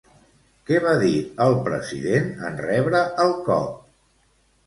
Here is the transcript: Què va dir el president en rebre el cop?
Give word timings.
Què 0.69 0.79
va 0.85 0.93
dir 1.01 1.17
el 1.45 1.57
president 1.67 2.31
en 2.49 2.57
rebre 2.63 3.01
el 3.27 3.35
cop? 3.51 3.77